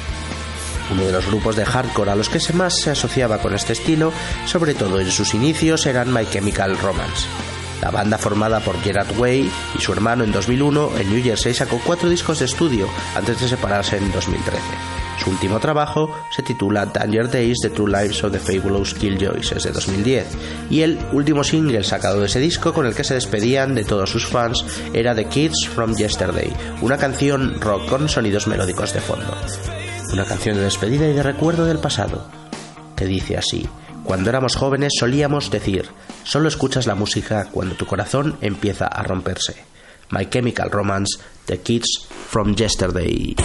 Uno 0.93 1.03
de 1.03 1.11
los 1.11 1.25
grupos 1.25 1.57
de 1.57 1.65
hardcore 1.65 2.11
a 2.11 2.15
los 2.15 2.29
que 2.29 2.39
más 2.53 2.79
se 2.79 2.91
asociaba 2.91 3.39
con 3.39 3.53
este 3.53 3.73
estilo, 3.73 4.13
sobre 4.45 4.75
todo 4.75 5.01
en 5.01 5.11
sus 5.11 5.33
inicios, 5.33 5.85
eran 5.85 6.13
My 6.13 6.25
Chemical 6.25 6.77
Romance. 6.77 7.27
La 7.81 7.91
banda 7.91 8.17
formada 8.17 8.61
por 8.61 8.79
Gerard 8.81 9.17
Way 9.19 9.51
y 9.77 9.81
su 9.81 9.91
hermano 9.91 10.23
en 10.23 10.31
2001 10.31 10.91
en 10.99 11.09
New 11.09 11.21
Jersey 11.21 11.53
sacó 11.53 11.81
cuatro 11.85 12.07
discos 12.07 12.39
de 12.39 12.45
estudio 12.45 12.87
antes 13.13 13.41
de 13.41 13.49
separarse 13.49 13.97
en 13.97 14.09
2013. 14.09 14.98
Su 15.23 15.31
último 15.31 15.59
trabajo 15.59 16.15
se 16.31 16.43
titula 16.43 16.85
Danger 16.85 17.29
Days 17.29 17.57
The 17.61 17.69
True 17.69 17.91
Lives 17.91 18.23
of 18.23 18.31
the 18.31 18.39
Fabulous 18.39 18.93
Killjoys, 18.93 19.51
es 19.51 19.63
de 19.63 19.71
2010, 19.71 20.27
y 20.69 20.81
el 20.81 20.97
último 21.11 21.43
single 21.43 21.83
sacado 21.83 22.21
de 22.21 22.27
ese 22.27 22.39
disco 22.39 22.73
con 22.73 22.85
el 22.85 22.95
que 22.95 23.03
se 23.03 23.15
despedían 23.15 23.75
de 23.75 23.83
todos 23.83 24.09
sus 24.09 24.25
fans 24.27 24.63
era 24.93 25.13
The 25.13 25.25
Kids 25.25 25.67
from 25.67 25.95
Yesterday, 25.95 26.53
una 26.81 26.97
canción 26.97 27.59
rock 27.59 27.89
con 27.89 28.07
sonidos 28.07 28.47
melódicos 28.47 28.93
de 28.93 29.01
fondo. 29.01 29.33
Una 30.13 30.25
canción 30.25 30.55
de 30.55 30.63
despedida 30.63 31.07
y 31.07 31.13
de 31.13 31.23
recuerdo 31.23 31.65
del 31.65 31.79
pasado, 31.79 32.25
que 32.95 33.05
dice 33.05 33.37
así, 33.37 33.67
cuando 34.03 34.29
éramos 34.29 34.55
jóvenes 34.55 34.93
solíamos 34.97 35.51
decir, 35.51 35.89
solo 36.23 36.47
escuchas 36.47 36.87
la 36.87 36.95
música 36.95 37.49
cuando 37.51 37.75
tu 37.75 37.85
corazón 37.85 38.37
empieza 38.41 38.87
a 38.87 39.03
romperse. 39.03 39.55
My 40.11 40.25
Chemical 40.25 40.71
Romance, 40.71 41.19
The 41.45 41.59
Kids 41.59 42.07
from 42.09 42.55
Yesterday. 42.55 43.35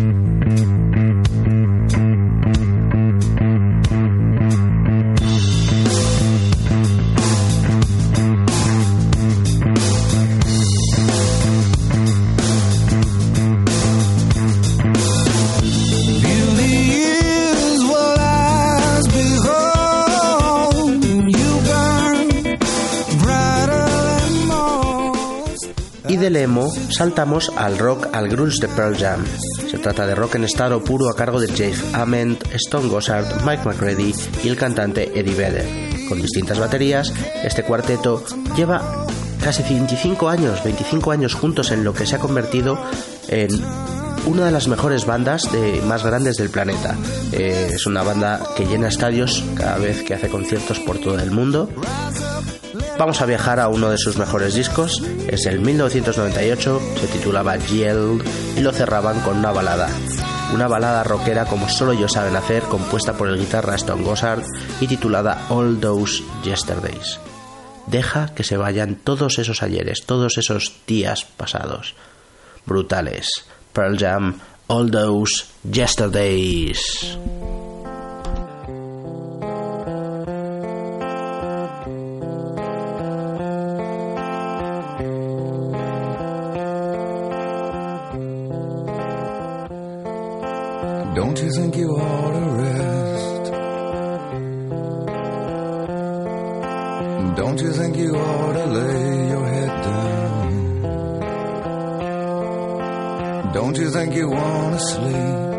Mm-hmm. 0.00 0.29
Saltamos 26.40 27.52
al 27.54 27.76
rock 27.76 28.08
al 28.12 28.26
grunge 28.30 28.62
de 28.62 28.68
Pearl 28.68 28.96
Jam. 28.96 29.22
Se 29.70 29.76
trata 29.76 30.06
de 30.06 30.14
rock 30.14 30.36
en 30.36 30.44
estado 30.44 30.82
puro 30.82 31.10
a 31.10 31.14
cargo 31.14 31.38
de 31.38 31.48
Jeff 31.48 31.94
Ament, 31.94 32.42
Stone 32.54 32.88
Gossard, 32.88 33.44
Mike 33.44 33.64
McCready 33.66 34.14
y 34.42 34.48
el 34.48 34.56
cantante 34.56 35.10
Eddie 35.14 35.34
Vedder. 35.34 36.08
Con 36.08 36.22
distintas 36.22 36.58
baterías, 36.58 37.12
este 37.44 37.62
cuarteto 37.62 38.24
lleva 38.56 39.06
casi 39.44 39.62
25 39.62 40.30
años, 40.30 40.64
25 40.64 41.10
años 41.10 41.34
juntos 41.34 41.72
en 41.72 41.84
lo 41.84 41.92
que 41.92 42.06
se 42.06 42.16
ha 42.16 42.20
convertido 42.20 42.78
en 43.28 43.50
una 44.26 44.46
de 44.46 44.50
las 44.50 44.66
mejores 44.66 45.04
bandas 45.04 45.52
de, 45.52 45.82
más 45.82 46.02
grandes 46.04 46.38
del 46.38 46.48
planeta. 46.48 46.96
Eh, 47.32 47.72
es 47.74 47.84
una 47.84 48.02
banda 48.02 48.40
que 48.56 48.64
llena 48.64 48.88
estadios 48.88 49.44
cada 49.58 49.76
vez 49.76 50.02
que 50.04 50.14
hace 50.14 50.30
conciertos 50.30 50.80
por 50.80 50.98
todo 50.98 51.18
el 51.18 51.32
mundo. 51.32 51.68
Vamos 53.00 53.22
a 53.22 53.24
viajar 53.24 53.60
a 53.60 53.68
uno 53.68 53.88
de 53.88 53.96
sus 53.96 54.18
mejores 54.18 54.52
discos, 54.52 55.02
es 55.26 55.46
el 55.46 55.60
1998, 55.60 56.82
se 57.00 57.06
titulaba 57.06 57.56
Yield 57.56 58.22
y 58.58 58.60
lo 58.60 58.72
cerraban 58.72 59.20
con 59.20 59.38
una 59.38 59.52
balada. 59.52 59.88
Una 60.52 60.68
balada 60.68 61.02
rockera 61.02 61.46
como 61.46 61.66
solo 61.70 61.92
ellos 61.92 62.12
saben 62.12 62.36
hacer, 62.36 62.62
compuesta 62.64 63.14
por 63.14 63.30
el 63.30 63.38
guitarra 63.38 63.76
Stone 63.76 64.04
Gossard 64.04 64.42
y 64.82 64.86
titulada 64.86 65.46
All 65.48 65.80
Those 65.80 66.22
Yesterdays. 66.44 67.18
Deja 67.86 68.34
que 68.34 68.44
se 68.44 68.58
vayan 68.58 68.96
todos 68.96 69.38
esos 69.38 69.62
ayeres, 69.62 70.04
todos 70.04 70.36
esos 70.36 70.74
días 70.86 71.24
pasados. 71.24 71.94
Brutales. 72.66 73.46
Pearl 73.72 73.96
Jam, 73.96 74.40
All 74.66 74.90
Those 74.90 75.46
Yesterdays. 75.64 77.16
Don't 91.50 91.56
you 91.56 91.62
think 91.64 91.76
you 91.78 91.96
ought 91.96 92.32
to 92.32 92.40
rest? 92.62 93.50
Don't 97.36 97.60
you 97.60 97.72
think 97.72 97.96
you 97.96 98.14
ought 98.14 98.52
to 98.52 98.66
lay 98.66 99.28
your 99.30 99.46
head 99.48 99.82
down? 99.82 100.72
Don't 103.52 103.76
you 103.76 103.90
think 103.90 104.14
you 104.14 104.30
want 104.30 104.78
to 104.78 104.80
sleep? 104.80 105.50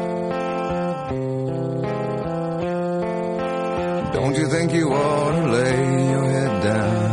Don't 4.14 4.38
you 4.38 4.48
think 4.48 4.72
you 4.72 4.94
ought 4.94 5.32
to 5.42 5.52
lay 5.52 6.10
your 6.10 6.24
head 6.24 6.64
down 6.64 7.11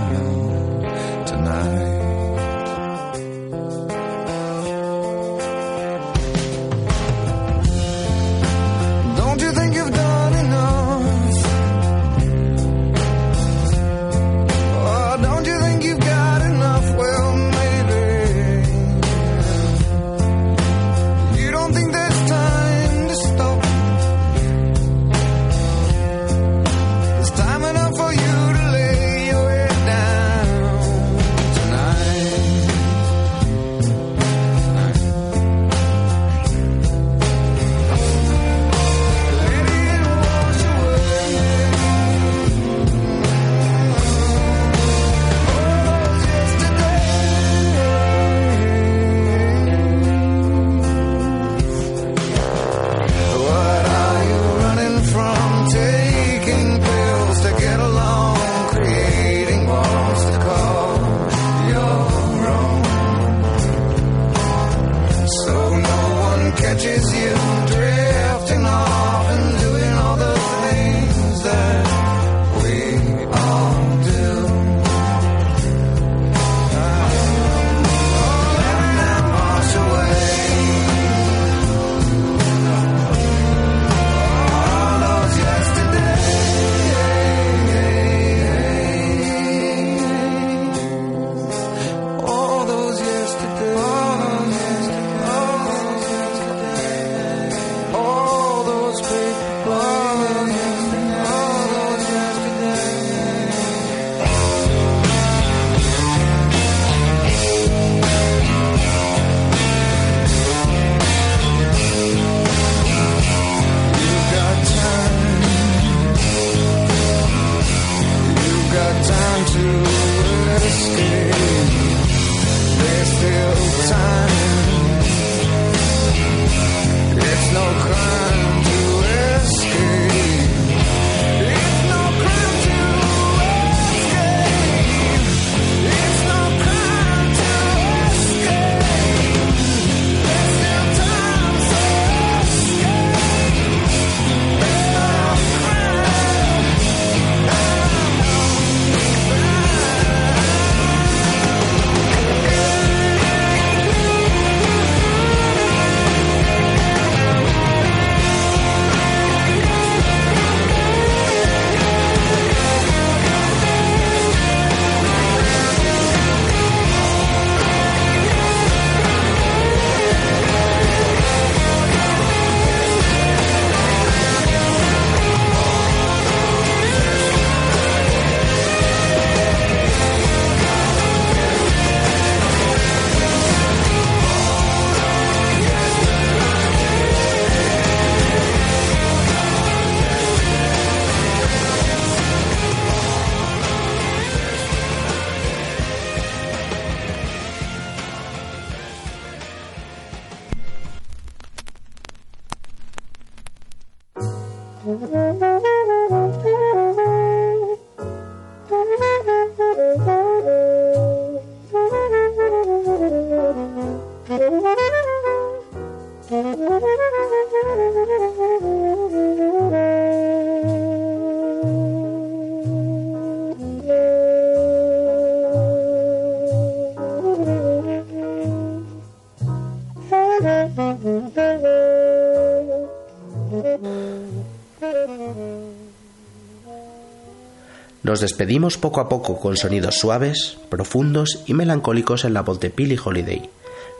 Nos 238.19 238.33
despedimos 238.33 238.79
poco 238.79 239.01
a 239.01 239.09
poco 239.09 239.39
con 239.39 239.57
sonidos 239.57 239.95
suaves, 239.95 240.59
profundos 240.71 241.45
y 241.47 241.55
melancólicos 241.55 242.25
en 242.25 242.35
la 242.35 242.43
voz 242.43 242.59
de 242.59 242.71
Billie 242.71 242.99
Holiday. 242.99 243.49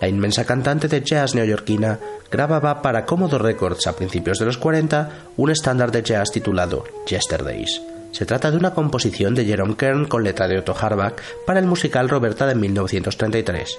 La 0.01 0.09
inmensa 0.09 0.45
cantante 0.45 0.89
de 0.89 1.03
jazz 1.03 1.37
neoyorquina 1.37 2.01
grababa 2.29 2.83
para 2.83 3.07
Commodore 3.07 3.45
Records 3.45 3.87
a 3.87 3.95
principios 3.95 4.41
de 4.41 4.47
los 4.47 4.59
40 4.59 5.09
un 5.37 5.51
estándar 5.51 5.93
de 5.93 6.03
jazz 6.03 6.33
titulado 6.33 6.83
Yesterdays. 7.07 7.81
Se 8.11 8.27
trata 8.27 8.51
de 8.51 8.57
una 8.57 8.75
composición 8.75 9.37
de 9.37 9.45
Jerome 9.45 9.77
Kern 9.77 10.07
con 10.07 10.25
letra 10.25 10.49
de 10.49 10.59
Otto 10.59 10.75
Harbach 10.77 11.23
para 11.47 11.61
el 11.61 11.67
musical 11.67 12.09
Roberta 12.09 12.45
de 12.45 12.57
1933, 12.57 13.79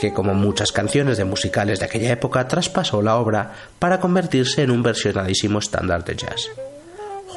que 0.00 0.12
como 0.12 0.34
muchas 0.34 0.72
canciones 0.72 1.18
de 1.18 1.24
musicales 1.24 1.78
de 1.78 1.84
aquella 1.84 2.10
época 2.10 2.48
traspasó 2.48 3.00
la 3.00 3.14
obra 3.14 3.52
para 3.78 4.00
convertirse 4.00 4.64
en 4.64 4.72
un 4.72 4.82
versionadísimo 4.82 5.60
estándar 5.60 6.04
de 6.04 6.16
jazz. 6.16 6.50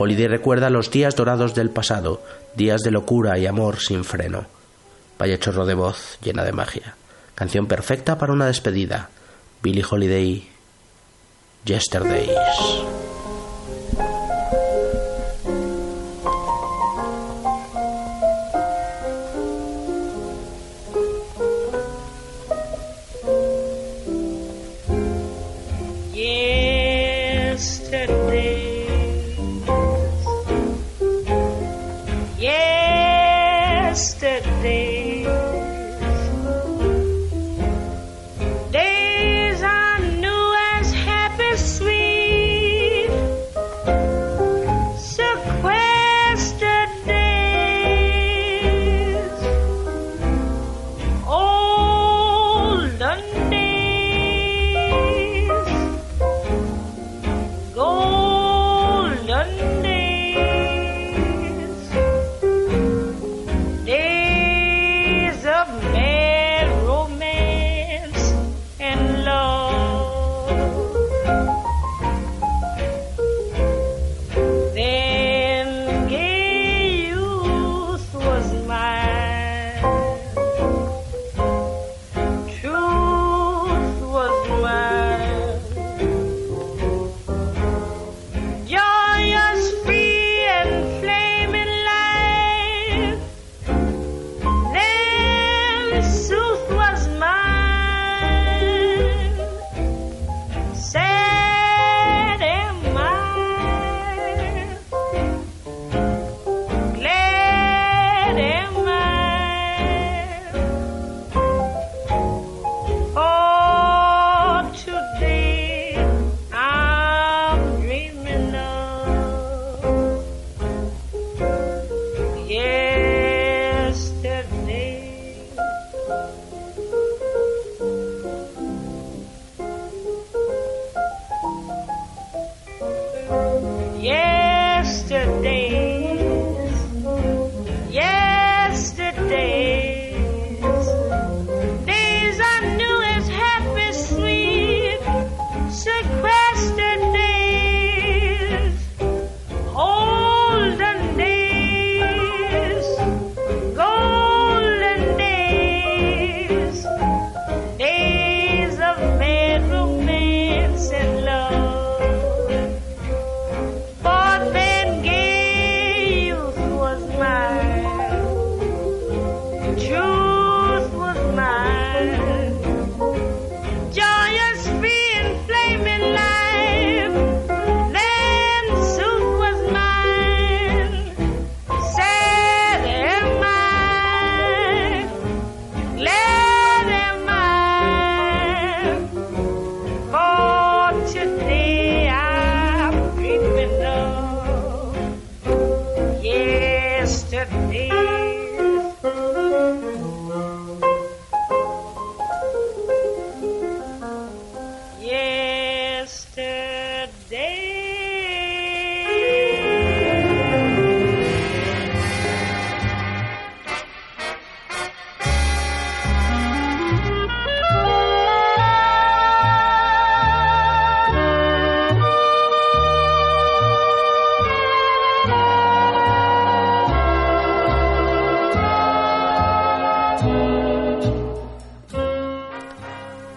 Holiday 0.02 0.28
recuerda 0.28 0.72
los 0.72 0.90
días 0.90 1.16
dorados 1.16 1.54
del 1.54 1.70
pasado, 1.70 2.24
días 2.56 2.82
de 2.82 2.90
locura 2.90 3.38
y 3.38 3.46
amor 3.46 3.80
sin 3.80 4.04
freno. 4.04 4.48
Vaya 5.20 5.38
chorro 5.38 5.68
de 5.68 5.76
voz 5.76 6.18
llena 6.24 6.44
de 6.44 6.52
magia. 6.52 6.96
Canción 7.36 7.68
perfecta 7.68 8.18
para 8.18 8.34
una 8.34 8.48
despedida. 8.48 9.12
Billie 9.62 9.86
Holiday, 9.88 10.50
Yesterdays. 11.66 12.32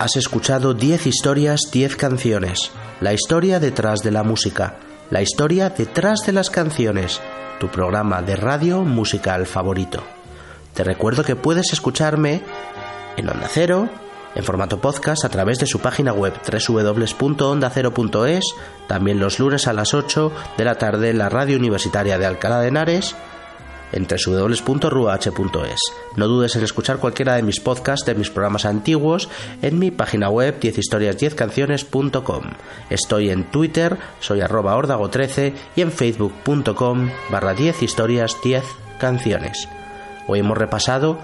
Has 0.04 0.16
escuchado 0.16 0.74
10 0.74 1.06
historias, 1.06 1.70
10 1.72 1.96
canciones. 1.96 2.70
La 3.00 3.14
historia 3.14 3.58
detrás 3.58 4.00
de 4.00 4.10
la 4.10 4.22
música. 4.22 4.76
la 5.10 5.22
historia 5.22 5.70
detrás 5.70 6.26
de 6.26 6.32
las 6.32 6.50
canciones, 6.50 7.22
tu 7.58 7.68
programa 7.68 8.20
de 8.20 8.36
radio 8.36 8.82
musical 8.82 9.46
favorito. 9.46 10.02
Te 10.74 10.84
recuerdo 10.84 11.24
que 11.24 11.36
puedes 11.36 11.72
escucharme 11.72 12.42
en 13.16 13.30
Onda 13.30 13.48
Cero, 13.48 13.88
en 14.34 14.44
formato 14.44 14.78
podcast 14.78 15.24
a 15.24 15.30
través 15.30 15.58
de 15.58 15.66
su 15.66 15.78
página 15.78 16.12
web 16.12 16.34
www.ondacero.es, 16.68 18.44
también 18.86 19.18
los 19.18 19.38
lunes 19.38 19.66
a 19.68 19.72
las 19.72 19.94
8 19.94 20.30
de 20.58 20.64
la 20.66 20.74
tarde 20.74 21.08
en 21.08 21.16
la 21.16 21.30
radio 21.30 21.56
universitaria 21.56 22.18
de 22.18 22.26
Alcalá 22.26 22.60
de 22.60 22.68
Henares, 22.68 23.16
en 23.94 24.06
www.ruah.es. 24.06 25.80
No 26.16 26.28
dudes 26.28 26.56
en 26.56 26.64
escuchar 26.64 26.98
cualquiera 26.98 27.36
de 27.36 27.42
mis 27.42 27.60
podcasts 27.60 28.04
de 28.04 28.14
mis 28.14 28.30
programas 28.30 28.64
antiguos 28.64 29.28
en 29.62 29.78
mi 29.78 29.90
página 29.90 30.28
web 30.28 30.58
10historias10canciones.com. 30.60 32.42
Estoy 32.90 33.30
en 33.30 33.44
Twitter, 33.44 33.96
soy 34.20 34.40
arroba 34.40 34.76
ordago13 34.76 35.54
y 35.76 35.80
en 35.80 35.92
facebook.com 35.92 37.10
barra 37.30 37.54
10 37.54 37.82
historias 37.82 38.36
10 38.42 38.64
canciones. 38.98 39.68
Hoy 40.26 40.40
hemos 40.40 40.58
repasado 40.58 41.18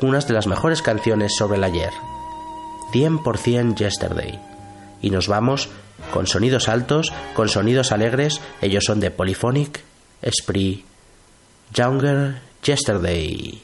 unas 0.00 0.26
de 0.26 0.34
las 0.34 0.46
mejores 0.46 0.82
canciones 0.82 1.36
sobre 1.36 1.58
el 1.58 1.64
ayer. 1.64 1.90
100% 2.92 3.76
Yesterday. 3.76 4.40
Y 5.02 5.10
nos 5.10 5.28
vamos 5.28 5.68
con 6.12 6.26
sonidos 6.26 6.68
altos, 6.68 7.12
con 7.34 7.48
sonidos 7.48 7.92
alegres, 7.92 8.40
ellos 8.60 8.84
son 8.84 9.00
de 9.00 9.10
Polyphonic, 9.10 9.80
Esprit, 10.22 10.87
Younger 11.74 12.36
Yesterday. 12.64 13.60